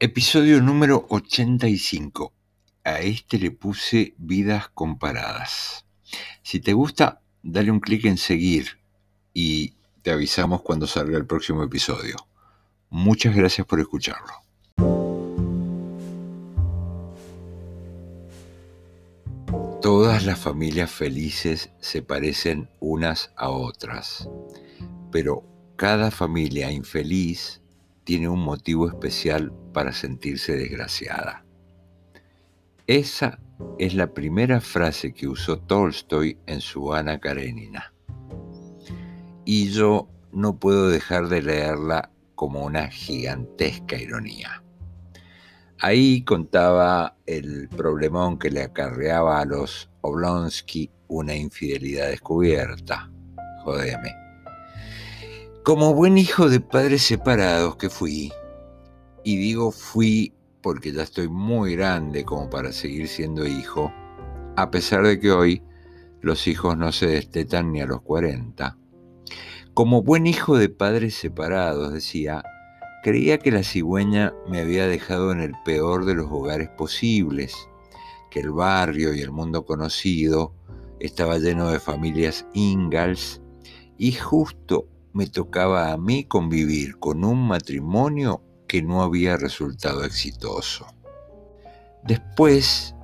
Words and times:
Episodio 0.00 0.62
número 0.62 1.06
85. 1.08 2.32
A 2.84 3.00
este 3.00 3.36
le 3.36 3.50
puse 3.50 4.14
vidas 4.16 4.68
comparadas. 4.68 5.86
Si 6.44 6.60
te 6.60 6.72
gusta, 6.72 7.20
dale 7.42 7.72
un 7.72 7.80
clic 7.80 8.04
en 8.04 8.16
seguir 8.16 8.78
y 9.34 9.74
te 10.02 10.12
avisamos 10.12 10.62
cuando 10.62 10.86
salga 10.86 11.18
el 11.18 11.26
próximo 11.26 11.64
episodio. 11.64 12.14
Muchas 12.90 13.34
gracias 13.34 13.66
por 13.66 13.80
escucharlo. 13.80 14.34
Todas 19.82 20.24
las 20.24 20.38
familias 20.38 20.92
felices 20.92 21.70
se 21.80 22.02
parecen 22.02 22.70
unas 22.78 23.32
a 23.36 23.50
otras, 23.50 24.28
pero 25.10 25.42
cada 25.74 26.12
familia 26.12 26.70
infeliz 26.70 27.62
tiene 28.08 28.26
un 28.26 28.40
motivo 28.40 28.88
especial 28.88 29.52
para 29.74 29.92
sentirse 29.92 30.56
desgraciada. 30.56 31.44
Esa 32.86 33.38
es 33.78 33.92
la 33.92 34.14
primera 34.14 34.62
frase 34.62 35.12
que 35.12 35.28
usó 35.28 35.58
Tolstoy 35.58 36.38
en 36.46 36.62
su 36.62 36.94
Ana 36.94 37.20
Karenina. 37.20 37.92
Y 39.44 39.68
yo 39.68 40.08
no 40.32 40.58
puedo 40.58 40.88
dejar 40.88 41.28
de 41.28 41.42
leerla 41.42 42.10
como 42.34 42.64
una 42.64 42.88
gigantesca 42.88 43.98
ironía. 43.98 44.64
Ahí 45.78 46.24
contaba 46.24 47.18
el 47.26 47.68
problemón 47.68 48.38
que 48.38 48.50
le 48.50 48.62
acarreaba 48.62 49.38
a 49.38 49.44
los 49.44 49.90
Oblonsky 50.00 50.90
una 51.08 51.34
infidelidad 51.34 52.08
descubierta. 52.08 53.10
Jodeme. 53.64 54.27
Como 55.68 55.92
buen 55.92 56.16
hijo 56.16 56.48
de 56.48 56.60
padres 56.60 57.02
separados 57.02 57.76
que 57.76 57.90
fui, 57.90 58.32
y 59.22 59.36
digo 59.36 59.70
fui 59.70 60.32
porque 60.62 60.92
ya 60.92 61.02
estoy 61.02 61.28
muy 61.28 61.76
grande 61.76 62.24
como 62.24 62.48
para 62.48 62.72
seguir 62.72 63.06
siendo 63.06 63.46
hijo, 63.46 63.92
a 64.56 64.70
pesar 64.70 65.06
de 65.06 65.20
que 65.20 65.30
hoy 65.30 65.62
los 66.22 66.46
hijos 66.46 66.78
no 66.78 66.90
se 66.90 67.08
destetan 67.08 67.70
ni 67.70 67.82
a 67.82 67.86
los 67.86 68.00
40. 68.00 68.78
Como 69.74 70.02
buen 70.02 70.26
hijo 70.26 70.56
de 70.56 70.70
padres 70.70 71.16
separados, 71.16 71.92
decía, 71.92 72.42
Creía 73.02 73.36
que 73.36 73.50
la 73.50 73.62
cigüeña 73.62 74.32
me 74.48 74.60
había 74.60 74.86
dejado 74.86 75.32
en 75.32 75.40
el 75.42 75.52
peor 75.66 76.06
de 76.06 76.14
los 76.14 76.28
hogares 76.30 76.70
posibles, 76.78 77.54
que 78.30 78.40
el 78.40 78.52
barrio 78.52 79.12
y 79.12 79.20
el 79.20 79.32
mundo 79.32 79.66
conocido 79.66 80.54
estaba 80.98 81.36
lleno 81.36 81.70
de 81.70 81.78
familias 81.78 82.46
Ingalls 82.54 83.42
y 83.98 84.12
justo 84.12 84.88
me 85.12 85.26
tocaba 85.26 85.92
a 85.92 85.96
mí 85.96 86.24
convivir 86.24 86.98
con 86.98 87.24
un 87.24 87.46
matrimonio 87.46 88.42
que 88.66 88.82
no 88.82 89.02
había 89.02 89.36
resultado 89.36 90.04
exitoso. 90.04 90.86
Después, 92.04 92.94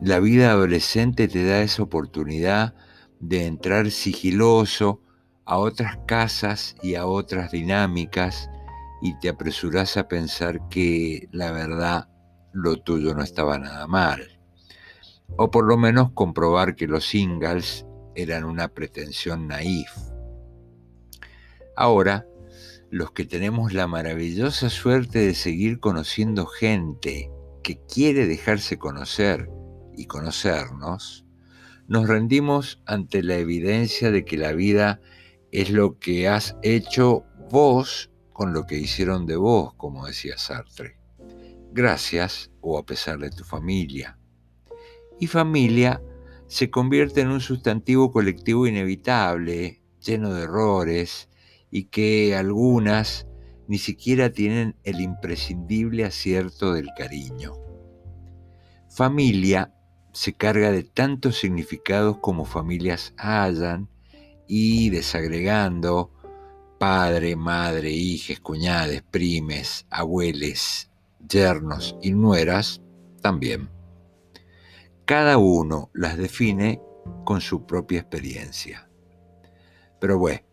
la 0.00 0.20
vida 0.20 0.50
adolescente 0.50 1.28
te 1.28 1.44
da 1.44 1.62
esa 1.62 1.82
oportunidad 1.82 2.74
de 3.20 3.46
entrar 3.46 3.90
sigiloso 3.90 5.00
a 5.46 5.58
otras 5.58 5.98
casas 6.06 6.76
y 6.82 6.96
a 6.96 7.06
otras 7.06 7.52
dinámicas 7.52 8.50
y 9.00 9.18
te 9.20 9.28
apresuras 9.28 9.96
a 9.96 10.08
pensar 10.08 10.68
que 10.68 11.28
la 11.30 11.52
verdad 11.52 12.08
lo 12.52 12.76
tuyo 12.76 13.14
no 13.14 13.22
estaba 13.22 13.58
nada 13.58 13.86
mal. 13.86 14.40
O 15.36 15.50
por 15.50 15.66
lo 15.66 15.76
menos 15.76 16.12
comprobar 16.12 16.74
que 16.74 16.86
los 16.86 17.06
singles 17.06 17.86
eran 18.14 18.44
una 18.44 18.68
pretensión 18.68 19.46
naif. 19.46 19.90
Ahora, 21.76 22.26
los 22.90 23.12
que 23.12 23.26
tenemos 23.26 23.74
la 23.74 23.86
maravillosa 23.86 24.70
suerte 24.70 25.18
de 25.18 25.34
seguir 25.34 25.78
conociendo 25.78 26.46
gente 26.46 27.30
que 27.62 27.78
quiere 27.86 28.26
dejarse 28.26 28.78
conocer 28.78 29.50
y 29.94 30.06
conocernos, 30.06 31.26
nos 31.86 32.08
rendimos 32.08 32.82
ante 32.86 33.22
la 33.22 33.36
evidencia 33.36 34.10
de 34.10 34.24
que 34.24 34.38
la 34.38 34.52
vida 34.52 35.00
es 35.52 35.70
lo 35.70 35.98
que 35.98 36.28
has 36.28 36.56
hecho 36.62 37.24
vos 37.50 38.10
con 38.32 38.52
lo 38.52 38.66
que 38.66 38.78
hicieron 38.78 39.26
de 39.26 39.36
vos, 39.36 39.74
como 39.74 40.06
decía 40.06 40.38
Sartre. 40.38 40.98
Gracias 41.72 42.50
o 42.60 42.78
a 42.78 42.86
pesar 42.86 43.18
de 43.18 43.30
tu 43.30 43.44
familia. 43.44 44.18
Y 45.20 45.26
familia 45.26 46.02
se 46.46 46.70
convierte 46.70 47.20
en 47.20 47.28
un 47.28 47.40
sustantivo 47.40 48.12
colectivo 48.12 48.66
inevitable, 48.66 49.82
lleno 50.00 50.32
de 50.32 50.44
errores, 50.44 51.28
y 51.70 51.84
que 51.84 52.36
algunas 52.36 53.26
ni 53.68 53.78
siquiera 53.78 54.30
tienen 54.30 54.76
el 54.84 55.00
imprescindible 55.00 56.04
acierto 56.04 56.72
del 56.72 56.88
cariño. 56.96 57.54
Familia 58.88 59.74
se 60.12 60.32
carga 60.32 60.70
de 60.70 60.82
tantos 60.82 61.38
significados 61.38 62.18
como 62.18 62.44
familias 62.44 63.12
hayan 63.18 63.88
y 64.46 64.90
desagregando 64.90 66.12
padre, 66.78 67.36
madre, 67.36 67.90
hijes, 67.90 68.40
cuñades, 68.40 69.02
primes, 69.02 69.86
abueles, 69.90 70.90
yernos 71.28 71.96
y 72.00 72.12
nueras 72.12 72.82
también. 73.20 73.68
Cada 75.04 75.38
uno 75.38 75.90
las 75.92 76.16
define 76.16 76.80
con 77.24 77.40
su 77.40 77.66
propia 77.66 78.00
experiencia. 78.00 78.88
Pero 80.00 80.18
bueno, 80.18 80.45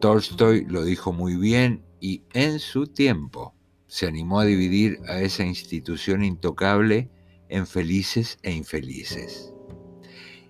Tolstoy 0.00 0.64
lo 0.64 0.82
dijo 0.82 1.12
muy 1.12 1.36
bien 1.36 1.84
y 2.00 2.24
en 2.32 2.58
su 2.58 2.86
tiempo 2.86 3.54
se 3.86 4.06
animó 4.06 4.40
a 4.40 4.46
dividir 4.46 4.98
a 5.06 5.20
esa 5.20 5.44
institución 5.44 6.24
intocable 6.24 7.10
en 7.50 7.66
felices 7.66 8.38
e 8.42 8.52
infelices. 8.52 9.52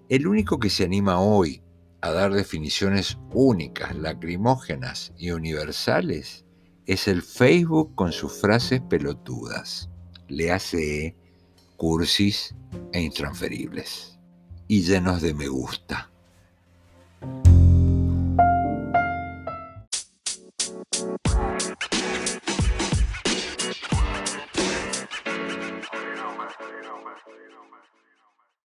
El 0.08 0.28
único 0.28 0.60
que 0.60 0.70
se 0.70 0.84
anima 0.84 1.20
hoy 1.20 1.62
a 2.00 2.12
dar 2.12 2.32
definiciones 2.32 3.18
únicas, 3.32 3.96
lacrimógenas 3.96 5.12
y 5.18 5.32
universales 5.32 6.44
es 6.86 7.08
el 7.08 7.22
Facebook 7.22 7.94
con 7.96 8.12
sus 8.12 8.32
frases 8.32 8.80
pelotudas. 8.80 9.90
Le 10.28 10.52
hace 10.52 11.16
cursis 11.76 12.54
e 12.92 13.00
intransferibles 13.00 14.18
y 14.68 14.82
llenos 14.82 15.22
de 15.22 15.34
me 15.34 15.48
gusta. 15.48 16.09